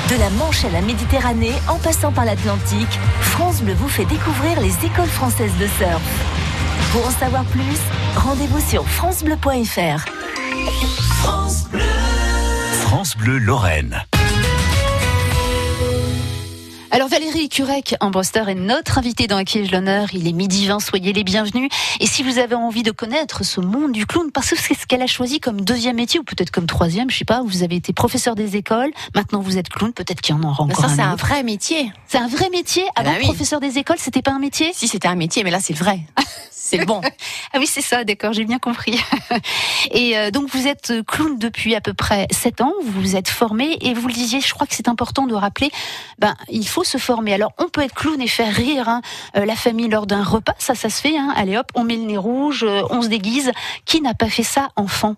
De 0.09 0.17
la 0.17 0.29
Manche 0.29 0.63
à 0.63 0.69
la 0.69 0.79
Méditerranée, 0.79 1.51
en 1.67 1.77
passant 1.77 2.13
par 2.13 2.23
l'Atlantique, 2.23 2.99
France 3.19 3.61
Bleu 3.61 3.73
vous 3.73 3.89
fait 3.89 4.05
découvrir 4.05 4.61
les 4.61 4.73
écoles 4.85 5.09
françaises 5.09 5.57
de 5.59 5.67
surf. 5.67 6.01
Pour 6.93 7.05
en 7.05 7.11
savoir 7.11 7.43
plus, 7.43 7.81
rendez-vous 8.15 8.61
sur 8.61 8.87
francebleu.fr. 8.87 10.05
France 12.79 13.17
Bleu 13.17 13.39
Lorraine. 13.39 14.05
Alors 16.95 17.09
Valérie 17.09 17.49
Curec 17.49 17.93
Broster 18.09 18.43
est 18.47 18.55
notre 18.55 18.99
invitée 18.99 19.27
dans 19.27 19.35
Acquiège 19.35 19.69
l'honneur. 19.69 20.07
Il 20.13 20.29
est 20.29 20.31
midi 20.31 20.65
20, 20.65 20.79
soyez 20.79 21.11
les 21.11 21.25
bienvenus. 21.25 21.69
Et 21.99 22.07
si 22.07 22.23
vous 22.23 22.37
avez 22.37 22.55
envie 22.55 22.83
de 22.83 22.91
connaître 22.91 23.43
ce 23.43 23.59
monde 23.59 23.91
du 23.91 24.05
clown, 24.05 24.31
parce 24.31 24.51
que 24.51 24.55
c'est 24.57 24.75
ce 24.75 24.87
qu'elle 24.87 25.01
a 25.01 25.07
choisi 25.07 25.41
comme 25.41 25.59
deuxième 25.59 25.97
métier, 25.97 26.21
ou 26.21 26.23
peut-être 26.23 26.51
comme 26.51 26.67
troisième, 26.67 27.09
je 27.09 27.17
sais 27.17 27.25
pas, 27.25 27.41
vous 27.43 27.63
avez 27.63 27.75
été 27.75 27.91
professeur 27.91 28.35
des 28.35 28.55
écoles, 28.55 28.91
maintenant 29.13 29.41
vous 29.41 29.57
êtes 29.57 29.67
clown, 29.67 29.91
peut-être 29.91 30.21
qu'il 30.21 30.35
y 30.35 30.39
en 30.39 30.43
aura 30.43 30.63
encore 30.63 30.85
ça, 30.85 30.95
c'est 30.95 31.01
un 31.01 31.17
vrai 31.17 31.43
métier. 31.43 31.91
C'est 32.07 32.17
un 32.17 32.29
vrai 32.29 32.49
métier? 32.49 32.85
Ah 32.95 33.01
Avant 33.01 33.11
bah 33.11 33.17
oui. 33.19 33.25
professeur 33.25 33.59
des 33.59 33.77
écoles, 33.77 33.97
c'était 33.99 34.21
pas 34.21 34.31
un 34.31 34.39
métier? 34.39 34.71
Si 34.73 34.87
c'était 34.87 35.09
un 35.09 35.15
métier, 35.15 35.43
mais 35.43 35.51
là, 35.51 35.59
c'est 35.59 35.75
vrai. 35.75 35.99
C'est 36.57 36.77
le 36.77 36.85
bon. 36.85 37.01
Ah 37.53 37.57
oui, 37.59 37.67
c'est 37.67 37.81
ça, 37.81 38.03
d'accord, 38.03 38.33
j'ai 38.33 38.43
bien 38.43 38.59
compris. 38.59 38.99
Et 39.91 40.17
euh, 40.17 40.29
donc 40.29 40.49
vous 40.49 40.67
êtes 40.67 41.05
clown 41.05 41.37
depuis 41.37 41.73
à 41.73 41.79
peu 41.79 41.93
près 41.93 42.27
7 42.31 42.59
ans, 42.59 42.73
vous 42.83 43.01
vous 43.01 43.15
êtes 43.15 43.29
formé 43.29 43.77
et 43.79 43.93
vous 43.93 44.07
le 44.07 44.13
disiez, 44.13 44.41
je 44.41 44.53
crois 44.53 44.67
que 44.67 44.75
c'est 44.75 44.89
important 44.89 45.25
de 45.25 45.33
rappeler, 45.33 45.71
ben 46.19 46.35
il 46.49 46.67
faut 46.67 46.83
se 46.83 46.97
former. 46.97 47.33
Alors 47.33 47.53
on 47.59 47.69
peut 47.69 47.81
être 47.81 47.93
clown 47.93 48.19
et 48.21 48.27
faire 48.27 48.53
rire 48.53 48.89
hein, 48.89 49.01
euh, 49.37 49.45
la 49.45 49.55
famille 49.55 49.87
lors 49.87 50.05
d'un 50.05 50.21
repas, 50.23 50.55
ça 50.57 50.75
ça 50.75 50.89
se 50.89 50.99
fait. 50.99 51.17
Hein. 51.17 51.31
Allez 51.37 51.55
hop, 51.57 51.71
on 51.75 51.85
met 51.85 51.95
le 51.95 52.03
nez 52.03 52.17
rouge, 52.17 52.63
euh, 52.63 52.81
on 52.89 53.01
se 53.01 53.07
déguise. 53.07 53.51
Qui 53.85 54.01
n'a 54.01 54.13
pas 54.13 54.29
fait 54.29 54.43
ça 54.43 54.69
enfant? 54.75 55.15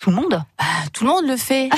Tout 0.00 0.10
le 0.10 0.16
monde? 0.16 0.42
Bah, 0.58 0.64
tout 0.92 1.04
le 1.04 1.10
monde 1.10 1.26
le 1.26 1.36
fait. 1.38 1.70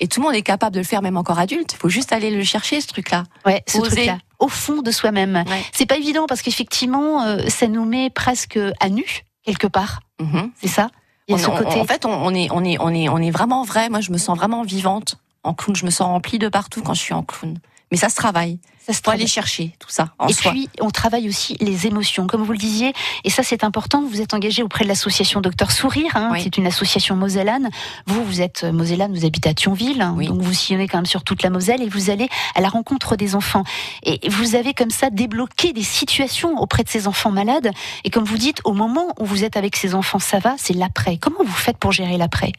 Et 0.00 0.08
tout 0.08 0.20
le 0.20 0.26
monde 0.26 0.34
est 0.34 0.42
capable 0.42 0.74
de 0.74 0.80
le 0.80 0.86
faire, 0.86 1.00
même 1.00 1.16
encore 1.16 1.38
adulte. 1.38 1.72
Il 1.72 1.78
faut 1.78 1.88
juste 1.88 2.12
aller 2.12 2.30
le 2.30 2.44
chercher, 2.44 2.80
ce 2.80 2.86
truc-là. 2.86 3.24
Ouais, 3.46 3.62
ce 3.66 3.78
truc-là, 3.78 4.18
au 4.38 4.48
fond 4.48 4.82
de 4.82 4.90
soi-même. 4.90 5.42
Ouais. 5.48 5.62
C'est 5.72 5.86
pas 5.86 5.96
évident 5.96 6.26
parce 6.26 6.42
qu'effectivement, 6.42 7.22
euh, 7.22 7.38
ça 7.48 7.66
nous 7.66 7.84
met 7.84 8.10
presque 8.10 8.58
à 8.80 8.88
nu 8.88 9.04
quelque 9.44 9.66
part. 9.66 10.00
Mhm. 10.20 10.50
C'est 10.60 10.68
ça 10.68 10.88
Il 11.26 11.32
y 11.32 11.34
a 11.34 11.40
On- 11.40 11.42
ce 11.44 11.50
on- 11.50 11.56
côté. 11.64 11.80
en 11.80 11.84
fait, 11.84 12.04
on, 12.06 12.12
on 12.12 12.34
est, 12.34 12.48
on 12.50 12.64
est, 12.64 12.76
on 12.80 12.90
est, 12.90 13.08
on 13.08 13.18
est 13.18 13.30
vraiment 13.30 13.64
vrai. 13.64 13.88
Moi, 13.88 14.00
je 14.00 14.10
me 14.12 14.18
sens 14.18 14.36
vraiment 14.36 14.62
vivante 14.62 15.16
en 15.44 15.54
clown. 15.54 15.76
Je 15.76 15.84
me 15.84 15.90
sens 15.90 16.06
remplie 16.06 16.38
de 16.38 16.48
partout 16.48 16.82
quand 16.82 16.94
je 16.94 17.00
suis 17.02 17.14
en 17.14 17.22
clown. 17.22 17.58
Mais 17.90 17.96
ça 17.96 18.08
se 18.10 18.16
travaille. 18.16 18.58
ça 18.86 18.92
se 18.92 19.00
Faut 19.02 19.10
aller 19.10 19.20
travaille. 19.20 19.26
chercher 19.28 19.74
tout 19.78 19.88
ça 19.90 20.12
en 20.18 20.28
Et 20.28 20.32
soi. 20.32 20.50
puis, 20.50 20.68
on 20.80 20.90
travaille 20.90 21.28
aussi 21.28 21.56
les 21.60 21.86
émotions, 21.86 22.26
comme 22.26 22.42
vous 22.42 22.52
le 22.52 22.58
disiez. 22.58 22.92
Et 23.24 23.30
ça, 23.30 23.42
c'est 23.42 23.64
important. 23.64 24.02
Vous 24.02 24.20
êtes 24.20 24.34
engagé 24.34 24.62
auprès 24.62 24.84
de 24.84 24.88
l'association 24.88 25.40
Docteur 25.40 25.70
Sourire. 25.72 26.10
Hein, 26.14 26.30
Oui. 26.32 26.40
C'est 26.42 26.56
une 26.58 26.66
association 26.66 27.16
mosellane. 27.16 27.70
Vous, 28.06 28.22
vous 28.24 28.40
êtes 28.42 28.64
euh, 28.64 28.72
mosellane, 28.72 29.14
vous 29.14 29.24
habitez 29.24 29.48
à 29.48 29.54
Thionville. 29.54 30.02
hein, 30.02 30.14
Oui. 30.16 30.26
Donc, 30.28 30.40
vous 30.42 30.52
sillonnez 30.52 30.86
quand 30.88 30.98
même 30.98 31.06
sur 31.06 31.22
toute 31.24 31.42
la 31.42 31.50
Moselle 31.50 31.82
et 31.82 31.88
vous 31.88 32.10
allez 32.10 32.28
à 32.54 32.60
la 32.60 32.68
rencontre 32.68 33.16
des 33.16 33.34
enfants. 33.34 33.64
Et 34.02 34.20
vous 34.28 34.54
avez 34.54 34.74
comme 34.74 34.90
ça 34.90 35.08
débloqué 35.10 35.72
des 35.72 35.82
situations 35.82 36.58
auprès 36.60 36.82
de 36.84 36.88
ces 36.88 37.06
enfants 37.08 37.30
malades. 37.30 37.70
Et 38.04 38.10
comme 38.10 38.24
vous 38.24 38.38
dites, 38.38 38.60
au 38.64 38.72
moment 38.74 39.14
où 39.18 39.24
vous 39.24 39.44
êtes 39.44 39.56
avec 39.56 39.76
ces 39.76 39.94
enfants, 39.94 40.18
ça 40.18 40.38
va, 40.40 40.54
c'est 40.58 40.74
l'après. 40.74 41.16
Comment 41.18 41.42
vous 41.44 41.52
faites 41.52 41.78
pour 41.78 41.92
gérer 41.92 42.16
l'après? 42.18 42.52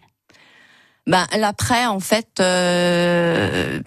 Ben 1.07 1.25
l'après, 1.35 1.87
en 1.87 1.99
fait, 1.99 2.27
euh, 2.39 3.79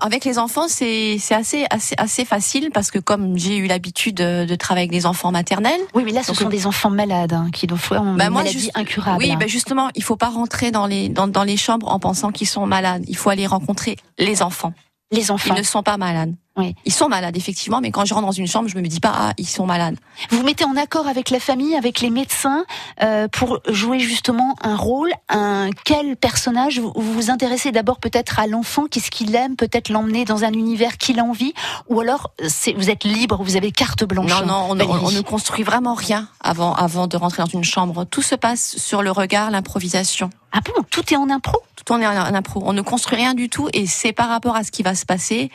avec 0.00 0.24
les 0.24 0.38
enfants, 0.38 0.66
c'est 0.68 1.16
c'est 1.20 1.34
assez 1.34 1.64
assez 1.70 1.94
assez 1.98 2.24
facile 2.24 2.70
parce 2.72 2.90
que 2.90 2.98
comme 2.98 3.38
j'ai 3.38 3.56
eu 3.56 3.66
l'habitude 3.66 4.16
de, 4.16 4.44
de 4.44 4.54
travailler 4.56 4.84
avec 4.84 4.90
des 4.90 5.06
enfants 5.06 5.30
maternels. 5.30 5.80
Oui, 5.94 6.02
mais 6.04 6.12
là, 6.12 6.22
ce 6.24 6.34
sont 6.34 6.48
des 6.48 6.66
enfants 6.66 6.90
malades 6.90 7.32
hein, 7.34 7.50
qui 7.52 7.66
doivent 7.66 7.80
faire 7.80 8.02
une 8.02 8.16
moi, 8.16 8.30
maladie 8.30 8.58
juste- 8.58 8.70
incurable. 8.74 9.18
Oui, 9.18 9.30
hein. 9.30 9.36
ben 9.38 9.48
justement, 9.48 9.90
il 9.94 10.02
faut 10.02 10.16
pas 10.16 10.28
rentrer 10.28 10.70
dans 10.72 10.86
les 10.86 11.08
dans, 11.08 11.28
dans 11.28 11.44
les 11.44 11.56
chambres 11.56 11.88
en 11.88 12.00
pensant 12.00 12.32
qu'ils 12.32 12.48
sont 12.48 12.66
malades. 12.66 13.04
Il 13.06 13.16
faut 13.16 13.30
aller 13.30 13.46
rencontrer 13.46 13.96
les 14.18 14.42
enfants. 14.42 14.72
les 15.12 15.30
enfants. 15.30 15.54
Ils 15.54 15.58
ne 15.58 15.62
sont 15.64 15.82
pas 15.84 15.96
malades. 15.98 16.34
Oui. 16.56 16.74
Ils 16.86 16.92
sont 16.92 17.08
malades 17.08 17.36
effectivement, 17.36 17.80
mais 17.80 17.90
quand 17.90 18.04
je 18.06 18.14
rentre 18.14 18.26
dans 18.26 18.32
une 18.32 18.46
chambre, 18.46 18.68
je 18.68 18.76
me 18.76 18.82
dis 18.86 19.00
pas 19.00 19.12
ah 19.14 19.32
ils 19.36 19.46
sont 19.46 19.66
malades. 19.66 19.96
Vous 20.30 20.38
vous 20.38 20.42
mettez 20.42 20.64
en 20.64 20.76
accord 20.76 21.06
avec 21.06 21.30
la 21.30 21.38
famille, 21.40 21.74
avec 21.76 22.00
les 22.00 22.08
médecins, 22.10 22.64
euh, 23.02 23.28
pour 23.28 23.60
jouer 23.68 23.98
justement 23.98 24.56
un 24.62 24.74
rôle, 24.76 25.10
un 25.28 25.68
quel 25.84 26.16
personnage 26.16 26.78
vous 26.80 26.92
vous 26.96 27.30
intéressez 27.30 27.72
d'abord 27.72 27.98
peut-être 27.98 28.38
à 28.38 28.46
l'enfant, 28.46 28.86
qu'est-ce 28.90 29.10
qu'il 29.10 29.34
aime, 29.34 29.56
peut-être 29.56 29.90
l'emmener 29.90 30.24
dans 30.24 30.44
un 30.44 30.52
univers 30.52 30.96
qu'il 30.96 31.18
a 31.20 31.24
envie, 31.24 31.52
ou 31.88 32.00
alors 32.00 32.30
vous 32.76 32.90
êtes 32.90 33.04
libre, 33.04 33.42
vous 33.42 33.56
avez 33.56 33.70
carte 33.70 34.04
blanche. 34.04 34.30
Non 34.30 34.46
non, 34.46 34.66
on, 34.70 34.74
ne- 34.74 34.84
Valérie. 34.84 35.00
on 35.04 35.10
ne 35.10 35.20
construit 35.20 35.62
vraiment 35.62 35.94
rien 35.94 36.28
avant 36.40 36.72
avant 36.74 37.06
de 37.06 37.16
rentrer 37.16 37.42
dans 37.42 37.48
une 37.50 37.64
chambre. 37.64 38.04
Tout 38.04 38.22
se 38.22 38.34
passe 38.34 38.76
sur 38.78 39.02
le 39.02 39.10
regard, 39.10 39.50
l'improvisation. 39.50 40.30
Ah 40.52 40.60
bon, 40.64 40.82
tout 40.90 41.12
est 41.12 41.16
en 41.16 41.28
impro? 41.28 41.58
Tout 41.76 41.92
en 41.92 42.00
est 42.00 42.06
en 42.06 42.34
impro. 42.34 42.62
On 42.64 42.72
ne 42.72 42.80
construit 42.80 43.16
rien 43.18 43.34
du 43.34 43.50
tout 43.50 43.68
et 43.74 43.86
c'est 43.86 44.12
par 44.12 44.28
rapport 44.30 44.56
à 44.56 44.64
ce 44.64 44.70
qui 44.70 44.82
va 44.82 44.94
se 44.94 45.04
passer. 45.04 45.50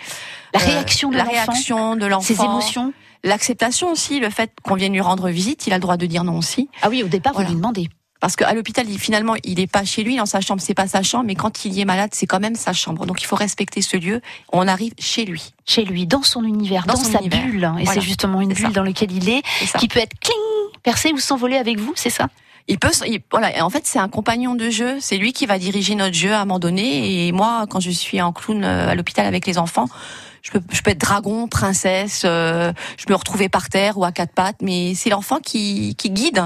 La 0.54 0.62
Euh, 0.62 0.66
réaction 0.66 1.10
de 1.10 1.16
la 1.18 1.24
l'enfant, 1.24 1.32
réaction 1.52 1.96
de 1.96 2.06
l'enfant, 2.06 2.34
ses 2.36 2.44
émotions. 2.44 2.94
l'acceptation 3.24 3.92
aussi, 3.92 4.20
le 4.20 4.30
fait 4.30 4.52
qu'on 4.64 4.76
vienne 4.76 4.94
lui 4.94 5.02
rendre 5.02 5.30
visite, 5.30 5.68
il 5.68 5.74
a 5.74 5.78
le 5.78 5.82
droit 5.82 5.98
de 5.98 6.06
dire 6.06 6.24
non 6.24 6.38
aussi. 6.38 6.70
Ah 6.82 6.90
oui, 6.90 7.04
au 7.04 7.08
départ 7.08 7.34
Voilà. 7.34 7.48
vous 7.48 7.54
lui 7.56 7.60
demandez. 7.62 7.90
Parce 8.20 8.36
qu'à 8.36 8.54
l'hôpital, 8.54 8.86
finalement, 8.88 9.34
il 9.44 9.56
n'est 9.58 9.66
pas 9.66 9.84
chez 9.84 10.04
lui, 10.04 10.16
dans 10.16 10.28
sa 10.28 10.42
chambre, 10.42 10.62
c'est 10.62 10.76
pas 10.76 10.86
sa 10.88 11.02
chambre, 11.02 11.24
mais 11.26 11.34
quand 11.34 11.66
il 11.66 11.74
y 11.74 11.82
est 11.82 11.86
malade, 11.86 12.12
c'est 12.14 12.28
quand 12.28 12.40
même 12.40 12.54
sa 12.56 12.72
chambre. 12.72 13.08
Donc 13.08 13.20
il 13.22 13.26
faut 13.26 13.36
respecter 13.36 13.82
ce 13.82 13.98
lieu. 13.98 14.22
On 14.54 14.68
arrive 14.68 14.94
chez 15.00 15.26
lui. 15.26 15.54
Chez 15.66 15.84
lui, 15.86 16.06
dans 16.06 16.22
son 16.22 16.44
univers, 16.44 16.86
dans, 16.86 16.94
Dans 16.94 17.00
son 17.00 17.12
sa 17.14 17.20
univers. 17.20 17.42
bulle, 17.48 17.64
et 17.80 17.84
Voilà. 17.84 17.94
c'est 17.94 18.02
justement 18.02 18.40
une 18.42 18.54
bulle 18.54 18.68
ça. 18.68 18.72
dans 18.74 18.84
laquelle 18.84 19.12
il 19.12 19.28
est, 19.28 19.42
qui 19.80 19.88
peut 19.88 20.00
être 20.00 20.14
cling, 20.20 20.36
percé 20.84 21.12
ou 21.14 21.18
s'envoler 21.18 21.58
avec 21.58 21.80
vous, 21.80 21.94
c'est 21.96 22.12
ça? 22.12 22.28
Il 22.68 22.78
peut, 22.78 22.92
il- 23.08 23.22
voilà. 23.32 23.58
Et 23.58 23.62
En 23.62 23.72
fait, 23.72 23.88
c'est 23.88 23.98
un 23.98 24.08
compagnon 24.08 24.54
de 24.54 24.70
jeu. 24.70 24.98
C'est 25.00 25.18
lui 25.18 25.34
qui 25.34 25.48
va 25.48 25.58
diriger 25.58 25.96
notre 25.96 26.14
jeu 26.14 26.32
à 26.32 26.42
un 26.42 26.46
moment 26.46 26.60
donné. 26.60 27.26
Et 27.28 27.32
moi, 27.32 27.66
quand 27.68 27.80
je 27.80 27.90
suis 27.90 28.22
en 28.22 28.32
clown 28.34 28.64
euh, 28.64 28.90
à 28.90 28.94
l'hôpital 28.94 29.26
avec 29.26 29.48
les 29.48 29.58
enfants, 29.58 29.88
je 30.42 30.52
peux, 30.52 30.62
je 30.72 30.82
peux 30.82 30.92
être 30.92 31.00
dragon, 31.02 31.48
princesse. 31.48 32.24
euh, 32.26 32.74
je 32.98 33.06
peux 33.06 33.14
me 33.14 33.18
retrouver 33.18 33.50
par 33.50 33.70
terre 33.70 33.98
ou 33.98 34.06
à 34.06 34.12
quatre 34.12 34.34
pattes. 34.34 34.62
Mais 34.62 34.94
c'est 34.96 35.10
l'enfant 35.10 35.40
qui, 35.40 35.96
qui 35.96 36.10
guide. 36.10 36.44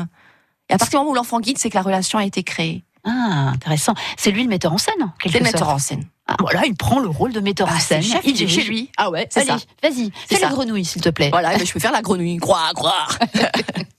Et 0.69 0.73
à 0.73 0.77
partir 0.77 0.99
du 0.99 1.03
moment 1.03 1.11
où 1.11 1.15
l'enfant 1.15 1.39
guide, 1.39 1.57
c'est 1.57 1.69
que 1.69 1.75
la 1.75 1.83
relation 1.83 2.17
a 2.19 2.25
été 2.25 2.43
créée. 2.43 2.83
Ah, 3.03 3.51
intéressant. 3.53 3.93
C'est 4.17 4.31
lui 4.31 4.41
le 4.43 4.49
metteur 4.49 4.73
en 4.73 4.77
scène, 4.79 4.95
quelque 5.21 5.33
C'est 5.33 5.39
le 5.39 5.45
metteur 5.45 5.69
en 5.69 5.77
scène. 5.77 6.03
Ah, 6.27 6.37
voilà, 6.39 6.65
il 6.65 6.75
prend 6.75 6.99
le 6.99 7.07
rôle 7.07 7.33
de 7.33 7.39
metteur 7.39 7.67
Ah, 7.71 7.75
en 7.75 7.79
scène. 7.79 8.01
chef, 8.01 8.21
il 8.25 8.41
est 8.41 8.47
chez 8.47 8.63
lui. 8.63 8.89
Ah 8.97 9.11
ouais, 9.11 9.27
C'est 9.29 9.45
ça. 9.45 9.57
vas-y, 9.83 10.11
C'est 10.27 10.37
fais 10.37 10.41
la 10.41 10.49
grenouille, 10.49 10.83
s'il 10.83 11.03
te 11.03 11.09
plaît. 11.09 11.29
Voilà, 11.29 11.55
je 11.63 11.71
peux 11.71 11.79
faire 11.79 11.91
la 11.91 12.01
grenouille. 12.01 12.37
Croire, 12.37 12.73
croire. 12.73 13.19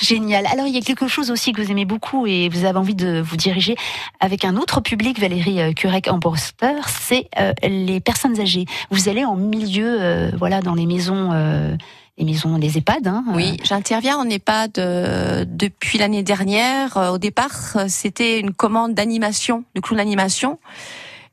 Génial. 0.00 0.46
Alors, 0.46 0.66
il 0.66 0.74
y 0.74 0.78
a 0.78 0.80
quelque 0.80 1.08
chose 1.08 1.30
aussi 1.30 1.52
que 1.52 1.62
vous 1.62 1.70
aimez 1.70 1.84
beaucoup 1.84 2.26
et 2.26 2.48
vous 2.48 2.64
avez 2.64 2.78
envie 2.78 2.94
de 2.94 3.20
vous 3.20 3.36
diriger 3.36 3.76
avec 4.20 4.44
un 4.44 4.56
autre 4.56 4.80
public, 4.80 5.20
Valérie 5.20 5.60
euh, 5.60 5.72
Curec 5.72 6.08
en 6.08 6.18
Broster, 6.18 6.74
c'est 6.86 7.28
euh, 7.38 7.52
les 7.62 8.00
personnes 8.00 8.40
âgées. 8.40 8.66
Vous 8.90 9.08
allez 9.08 9.24
en 9.24 9.36
milieu, 9.36 9.98
euh, 10.00 10.30
voilà, 10.36 10.60
dans 10.60 10.74
les 10.74 10.86
maisons, 10.86 11.30
euh, 11.32 11.76
les 12.18 12.24
maisons, 12.24 12.56
les 12.56 12.78
EHPAD. 12.78 13.06
Hein, 13.06 13.24
Oui, 13.34 13.56
j'interviens 13.64 14.16
en 14.16 14.28
EHPAD 14.28 14.78
euh, 14.78 15.44
depuis 15.48 15.98
l'année 15.98 16.22
dernière. 16.22 16.96
Euh, 16.96 17.10
Au 17.10 17.18
départ, 17.18 17.76
euh, 17.76 17.84
c'était 17.88 18.40
une 18.40 18.52
commande 18.52 18.94
d'animation, 18.94 19.64
de 19.74 19.80
clown 19.80 19.98
d'animation. 19.98 20.58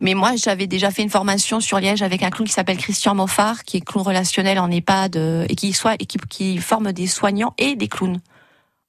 Mais 0.01 0.13
moi, 0.13 0.35
j'avais 0.37 0.67
déjà 0.67 0.91
fait 0.91 1.01
une 1.03 1.09
formation 1.09 1.59
sur 1.59 1.79
Liège 1.79 2.01
avec 2.01 2.23
un 2.23 2.29
clown 2.29 2.47
qui 2.47 2.53
s'appelle 2.53 2.77
Christian 2.77 3.15
Moffard, 3.15 3.63
qui 3.63 3.77
est 3.77 3.81
clown 3.81 4.05
relationnel 4.05 4.57
en 4.59 4.71
EHPAD 4.71 5.17
euh, 5.17 5.45
et 5.49 5.55
qui, 5.55 5.73
soit, 5.73 5.95
et 5.99 6.05
qui, 6.05 6.17
qui 6.29 6.57
forme 6.57 6.93
des 6.93 7.07
soignants 7.07 7.53
et 7.57 7.75
des 7.75 7.87
clowns 7.89 8.19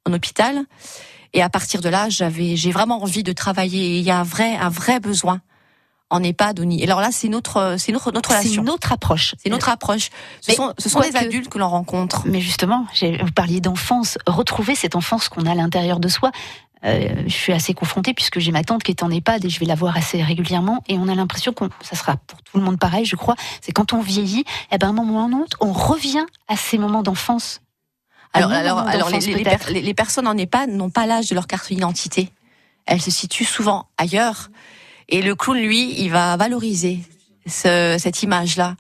en 0.07 0.13
hôpital. 0.13 0.63
Et 1.33 1.43
à 1.43 1.49
partir 1.49 1.81
de 1.81 1.89
là, 1.89 2.09
j'avais, 2.09 2.57
j'ai 2.57 2.71
vraiment 2.71 3.03
envie 3.03 3.23
de 3.25 3.33
travailler. 3.33 3.97
Et 3.97 3.99
Il 3.99 4.05
y 4.05 4.11
a 4.11 4.19
un 4.21 4.25
vrai, 4.25 4.57
un 4.57 4.69
vrai 4.69 5.01
besoin 5.01 5.41
en 6.11 6.23
EHPAD. 6.25 6.61
Et 6.79 6.85
alors 6.85 7.01
là, 7.01 7.11
c'est 7.13 7.29
notre, 7.29 7.77
c'est 7.79 7.93
notre, 7.93 8.11
notre 8.13 8.31
C'est 8.31 8.39
relation. 8.39 8.63
une 8.63 8.71
autre 8.71 8.93
approche. 8.93 9.35
C'est 9.43 9.49
notre 9.51 9.69
approche. 9.69 10.11
Ce 10.41 10.51
Mais 10.51 10.55
sont, 10.57 10.75
ce 10.79 10.89
sont 10.89 11.01
des 11.01 11.11
quoique- 11.11 11.27
adultes 11.27 11.49
que 11.49 11.59
l'on 11.59 11.69
rencontre. 11.69 12.23
Mais 12.27 12.41
justement, 12.41 12.87
vous 13.01 13.33
parliez 13.33 13.61
d'enfance, 13.61 14.19
retrouver 14.27 14.75
cette 14.75 14.97
enfance 14.97 15.29
qu'on 15.29 15.47
a 15.47 15.53
à 15.53 15.55
l'intérieur 15.55 16.01
de 16.01 16.09
soi. 16.09 16.33
Euh, 16.85 17.25
je 17.27 17.33
suis 17.33 17.53
assez 17.53 17.75
confrontée 17.75 18.15
puisque 18.15 18.39
j'ai 18.39 18.53
ma 18.53 18.65
tante 18.65 18.83
qui 18.83 18.91
est 18.91 19.03
en 19.03 19.11
EHPAD 19.11 19.45
et 19.45 19.51
je 19.51 19.61
vais 19.61 19.67
la 19.67 19.75
voir 19.75 19.97
assez 19.99 20.23
régulièrement 20.23 20.83
et 20.89 20.97
on 20.97 21.09
a 21.09 21.15
l'impression 21.15 21.53
qu'on, 21.53 21.69
ça 21.83 21.95
sera 21.95 22.17
pour 22.17 22.43
tout 22.43 22.57
le 22.57 22.65
monde 22.65 22.79
pareil, 22.79 23.05
je 23.05 23.17
crois, 23.17 23.35
c'est 23.61 23.73
quand 23.73 23.93
on 23.93 24.01
vieillit, 24.01 24.45
eh 24.73 24.79
ben, 24.79 24.87
à 24.87 24.91
un 24.91 24.93
moment 24.95 25.17
ou 25.17 25.19
à 25.19 25.23
un 25.25 25.33
autre, 25.43 25.59
on 25.61 25.73
revient 25.73 26.25
à 26.49 26.57
ces 26.57 26.79
moments 26.79 27.03
d'enfance. 27.03 27.61
Alors, 28.33 28.51
alors, 28.53 28.85
les, 28.87 28.99
d'enfance, 28.99 29.27
les- 29.27 29.43
peut-être. 29.43 29.71
les- 29.73 29.83
les 29.83 29.95
personnes 29.95 30.27
en 30.27 30.37
EHPAD 30.39 30.71
n'ont 30.71 30.89
pas 30.91 31.05
l'âge 31.05 31.29
de 31.29 31.35
leur 31.35 31.47
carte 31.47 31.69
d'identité. 31.69 32.31
Elles 32.87 33.03
se 33.03 33.11
situent 33.11 33.45
souvent 33.45 33.87
ailleurs. 33.99 34.49
Et 35.11 35.21
le 35.21 35.35
clown, 35.35 35.59
lui, 35.59 36.01
il 36.01 36.11
va 36.11 36.37
valoriser 36.37 37.01
ce- 37.47 37.97
cette 37.99 38.23
image-là. 38.23 38.77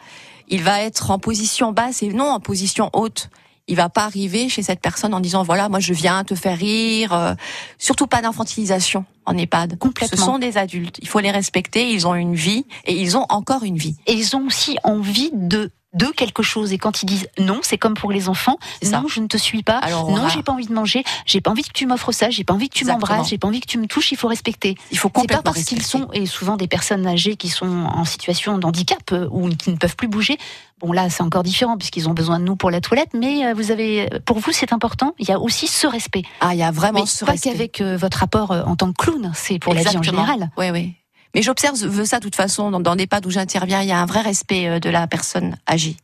Il 0.48 0.62
va 0.62 0.80
être 0.80 1.10
en 1.10 1.18
position 1.18 1.72
basse 1.72 2.02
et 2.02 2.08
non 2.08 2.30
en 2.30 2.40
position 2.40 2.88
haute. 2.92 3.28
Il 3.68 3.76
va 3.76 3.88
pas 3.88 4.04
arriver 4.04 4.48
chez 4.48 4.62
cette 4.62 4.80
personne 4.80 5.14
en 5.14 5.20
disant 5.20 5.42
voilà, 5.42 5.68
moi 5.68 5.80
je 5.80 5.92
viens 5.92 6.24
te 6.24 6.34
faire 6.34 6.58
rire. 6.58 7.12
euh, 7.12 7.34
surtout 7.78 8.06
pas 8.06 8.20
d'infantilisation 8.22 9.04
en 9.26 9.36
EHPAD. 9.36 9.78
Complètement. 9.78 10.18
Ce 10.18 10.24
sont 10.24 10.38
des 10.38 10.56
adultes. 10.56 10.98
Il 11.02 11.08
faut 11.08 11.20
les 11.20 11.30
respecter. 11.30 11.92
Ils 11.92 12.06
ont 12.06 12.14
une 12.14 12.34
vie 12.34 12.64
et 12.86 12.94
ils 12.94 13.16
ont 13.16 13.26
encore 13.28 13.62
une 13.64 13.76
vie. 13.76 13.96
Et 14.06 14.14
ils 14.14 14.34
ont 14.36 14.46
aussi 14.46 14.76
envie 14.82 15.30
de 15.32 15.70
de 15.92 16.06
quelque 16.06 16.42
chose. 16.42 16.72
Et 16.72 16.78
quand 16.78 17.02
ils 17.02 17.06
disent 17.06 17.28
non, 17.38 17.60
c'est 17.62 17.78
comme 17.78 17.94
pour 17.94 18.12
les 18.12 18.28
enfants, 18.28 18.58
non, 18.84 19.08
je 19.08 19.20
ne 19.20 19.26
te 19.26 19.36
suis 19.36 19.62
pas, 19.62 19.78
Alors, 19.78 20.10
non, 20.10 20.28
j'ai 20.28 20.42
pas 20.42 20.52
envie 20.52 20.66
de 20.66 20.72
manger, 20.72 21.04
j'ai 21.26 21.40
pas 21.40 21.50
envie 21.50 21.62
que 21.62 21.72
tu 21.72 21.86
m'offres 21.86 22.12
ça, 22.12 22.30
j'ai 22.30 22.44
pas 22.44 22.54
envie 22.54 22.68
que 22.68 22.74
tu 22.74 22.84
m'embrasses, 22.84 23.28
j'ai 23.28 23.38
pas 23.38 23.48
envie 23.48 23.60
que 23.60 23.66
tu 23.66 23.78
me 23.78 23.86
touches, 23.86 24.12
il 24.12 24.16
faut 24.16 24.28
respecter. 24.28 24.76
Il 24.90 24.98
faut 24.98 25.08
C'est 25.08 25.12
pas 25.12 25.20
complètement 25.20 25.42
parce 25.52 25.64
qu'ils 25.64 25.82
sont 25.82 26.08
et 26.12 26.26
souvent 26.26 26.56
des 26.56 26.68
personnes 26.68 27.06
âgées 27.06 27.36
qui 27.36 27.48
sont 27.48 27.66
en 27.66 28.04
situation 28.04 28.58
d'handicap 28.58 29.12
euh, 29.12 29.28
ou 29.30 29.48
qui 29.48 29.70
ne 29.70 29.76
peuvent 29.76 29.96
plus 29.96 30.08
bouger. 30.08 30.38
Bon 30.78 30.92
là, 30.92 31.10
c'est 31.10 31.22
encore 31.22 31.42
différent 31.42 31.76
puisqu'ils 31.76 32.08
ont 32.08 32.14
besoin 32.14 32.38
de 32.38 32.44
nous 32.44 32.56
pour 32.56 32.70
la 32.70 32.80
toilette, 32.80 33.10
mais 33.12 33.46
euh, 33.46 33.54
vous 33.54 33.70
avez 33.70 34.08
pour 34.24 34.38
vous 34.38 34.52
c'est 34.52 34.72
important, 34.72 35.14
il 35.18 35.28
y 35.28 35.32
a 35.32 35.38
aussi 35.38 35.66
ce 35.66 35.86
respect. 35.86 36.22
Ah, 36.40 36.54
il 36.54 36.58
y 36.58 36.62
a 36.62 36.70
vraiment 36.70 37.00
mais 37.00 37.06
ce 37.06 37.24
pas 37.24 37.32
respect. 37.32 37.50
qu'avec 37.50 37.80
euh, 37.80 37.96
votre 37.96 38.18
rapport 38.18 38.50
en 38.50 38.76
tant 38.76 38.92
que 38.92 39.04
clown, 39.04 39.32
c'est 39.34 39.58
pour 39.58 39.74
la 39.74 39.82
vie 39.82 39.96
en 39.96 40.02
général. 40.02 40.50
Oui, 40.56 40.70
oui. 40.70 40.94
Mais 41.34 41.42
j'observe 41.42 41.76
ça 42.04 42.18
de 42.18 42.24
toute 42.24 42.36
façon 42.36 42.70
dans, 42.70 42.96
des 42.96 43.06
pas 43.06 43.20
où 43.24 43.30
j'interviens. 43.30 43.82
Il 43.82 43.88
y 43.88 43.92
a 43.92 44.00
un 44.00 44.06
vrai 44.06 44.20
respect 44.20 44.68
euh, 44.68 44.80
de 44.80 44.90
la 44.90 45.06
personne 45.06 45.56
âgée. 45.68 45.96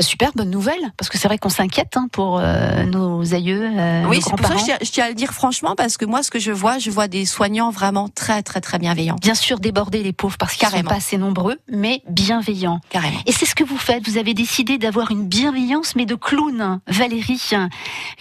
Bah, 0.00 0.06
Super, 0.06 0.30
bonne 0.34 0.48
nouvelle, 0.48 0.80
parce 0.96 1.10
que 1.10 1.18
c'est 1.18 1.28
vrai 1.28 1.36
qu'on 1.36 1.50
s'inquiète 1.50 1.94
hein, 1.98 2.08
pour 2.10 2.38
euh, 2.40 2.84
nos 2.86 3.34
aïeux, 3.34 3.70
euh, 3.76 4.04
oui, 4.08 4.22
c'est 4.22 4.30
pour 4.34 4.46
ça 4.46 4.54
que 4.54 4.58
je 4.60 4.64
tiens, 4.64 4.78
je 4.80 4.90
tiens 4.90 5.04
à 5.04 5.08
le 5.10 5.14
dire 5.14 5.34
franchement 5.34 5.74
parce 5.76 5.98
que 5.98 6.06
moi, 6.06 6.22
ce 6.22 6.30
que 6.30 6.38
je 6.38 6.52
vois, 6.52 6.78
je 6.78 6.90
vois 6.90 7.06
des 7.06 7.26
soignants 7.26 7.70
vraiment 7.70 8.08
très, 8.08 8.42
très, 8.42 8.62
très 8.62 8.78
bienveillants. 8.78 9.16
Bien 9.20 9.34
sûr, 9.34 9.60
déborder 9.60 10.02
les 10.02 10.14
pauvres 10.14 10.38
parce 10.38 10.54
qu'ils 10.54 10.66
ne 10.68 10.72
sont 10.72 10.82
pas 10.84 10.94
assez 10.94 11.18
nombreux, 11.18 11.58
mais 11.70 12.00
bienveillants. 12.08 12.80
Carrément. 12.88 13.18
Et 13.26 13.32
c'est 13.32 13.44
ce 13.44 13.54
que 13.54 13.62
vous 13.62 13.76
faites. 13.76 14.08
Vous 14.08 14.16
avez 14.16 14.32
décidé 14.32 14.78
d'avoir 14.78 15.10
une 15.10 15.26
bienveillance, 15.26 15.94
mais 15.96 16.06
de 16.06 16.14
clown. 16.14 16.80
Valérie 16.86 17.50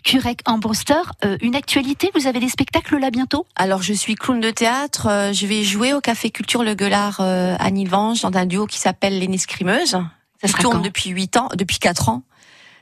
Curec 0.03 0.41
Ambroster, 0.47 0.95
euh, 1.23 1.37
une 1.41 1.55
actualité. 1.55 2.11
Vous 2.13 2.27
avez 2.27 2.41
des 2.41 2.49
spectacles 2.49 2.97
là 2.97 3.09
bientôt? 3.09 3.45
Alors, 3.55 3.83
je 3.83 3.93
suis 3.93 4.15
clown 4.15 4.41
de 4.41 4.51
théâtre. 4.51 5.07
euh, 5.09 5.31
Je 5.31 5.47
vais 5.47 5.63
jouer 5.63 5.93
au 5.93 6.01
Café 6.01 6.29
Culture 6.29 6.61
Le 6.61 6.73
Gueulard 6.73 7.21
euh, 7.21 7.55
à 7.57 7.71
Nilvange 7.71 8.19
dans 8.19 8.37
un 8.37 8.45
duo 8.45 8.65
qui 8.65 8.79
s'appelle 8.79 9.17
Les 9.17 9.29
Nescrimeuses. 9.29 9.97
Ça 10.41 10.47
sera 10.47 10.61
tourne 10.61 10.81
depuis 10.81 11.09
8 11.09 11.37
ans, 11.37 11.49
depuis 11.55 11.79
4 11.79 12.09
ans. 12.09 12.23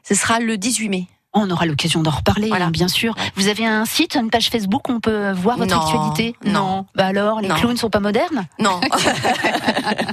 Ce 0.08 0.16
sera 0.16 0.40
le 0.40 0.58
18 0.58 0.90
mai. 0.90 1.08
On 1.34 1.50
aura 1.52 1.66
l'occasion 1.66 2.02
d'en 2.02 2.12
reparler, 2.12 2.48
Voilà. 2.48 2.66
hein, 2.68 2.72
bien 2.72 2.88
sûr. 2.88 3.14
Vous 3.36 3.48
avez 3.48 3.66
un 3.66 3.86
site, 3.86 4.16
une 4.16 4.30
page 4.30 4.50
Facebook, 4.50 4.90
on 4.90 5.00
peut 5.00 5.32
voir 5.34 5.58
votre 5.58 5.76
Non, 5.76 5.82
actualité 5.82 6.36
non. 6.46 6.86
Bah 6.96 7.06
alors, 7.08 7.42
les 7.42 7.48
Non. 7.50 7.56
clowns 7.56 7.78
sont 7.78 7.90
pas 7.90 8.00
modernes 8.00 8.48
Non. 8.60 8.80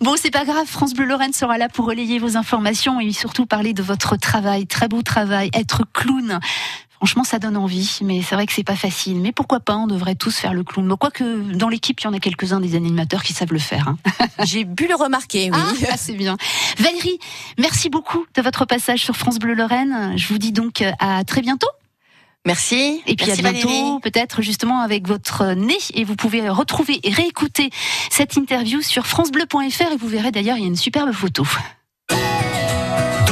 Bon, 0.00 0.14
c'est 0.16 0.30
pas 0.30 0.44
grave, 0.44 0.66
France 0.66 0.94
Bleu 0.94 1.06
Lorraine 1.06 1.32
sera 1.32 1.58
là 1.58 1.68
pour 1.68 1.86
relayer 1.86 2.18
vos 2.20 2.36
informations 2.36 3.00
et 3.00 3.12
surtout 3.12 3.46
parler 3.46 3.72
de 3.72 3.82
votre 3.82 4.16
travail, 4.16 4.66
très 4.66 4.86
beau 4.88 5.02
travail, 5.02 5.50
être 5.54 5.82
clown. 5.92 6.38
Franchement, 6.98 7.22
ça 7.22 7.38
donne 7.38 7.56
envie, 7.56 8.00
mais 8.02 8.22
c'est 8.22 8.34
vrai 8.34 8.44
que 8.46 8.52
c'est 8.52 8.64
pas 8.64 8.74
facile. 8.74 9.20
Mais 9.20 9.30
pourquoi 9.30 9.60
pas, 9.60 9.76
on 9.76 9.86
devrait 9.86 10.16
tous 10.16 10.36
faire 10.36 10.52
le 10.52 10.64
clown. 10.64 10.96
Quoique, 10.98 11.52
dans 11.54 11.68
l'équipe, 11.68 12.00
il 12.00 12.04
y 12.04 12.06
en 12.08 12.12
a 12.12 12.18
quelques-uns 12.18 12.58
des 12.58 12.74
animateurs 12.74 13.22
qui 13.22 13.32
savent 13.32 13.52
le 13.52 13.60
faire. 13.60 13.86
hein. 13.88 13.98
J'ai 14.44 14.64
bu 14.64 14.88
le 14.88 14.96
remarquer, 14.96 15.50
oui. 15.52 15.86
Ah, 15.90 15.96
c'est 15.96 16.14
bien. 16.14 16.36
Valérie, 16.78 17.18
merci 17.56 17.88
beaucoup 17.88 18.26
de 18.34 18.42
votre 18.42 18.64
passage 18.64 19.00
sur 19.00 19.16
France 19.16 19.38
Bleu 19.38 19.54
Lorraine. 19.54 20.14
Je 20.16 20.26
vous 20.26 20.38
dis 20.38 20.50
donc 20.50 20.82
euh, 20.82 20.90
à 20.98 21.22
très 21.22 21.40
bientôt. 21.40 21.68
Merci. 22.46 23.00
Et 23.06 23.14
puis 23.14 23.26
Merci 23.26 23.46
à 23.46 23.52
bientôt, 23.52 24.00
peut-être 24.00 24.42
justement 24.42 24.80
avec 24.80 25.06
votre 25.06 25.52
nez. 25.54 25.78
Et 25.94 26.02
vous 26.02 26.16
pouvez 26.16 26.48
retrouver 26.48 26.98
et 27.02 27.12
réécouter 27.12 27.70
cette 28.10 28.36
interview 28.36 28.80
sur 28.82 29.06
francebleu.fr 29.06 29.92
et 29.92 29.96
vous 29.98 30.08
verrez 30.08 30.30
d'ailleurs, 30.32 30.56
il 30.56 30.62
y 30.62 30.64
a 30.64 30.68
une 30.68 30.76
superbe 30.76 31.12
photo. 31.12 31.46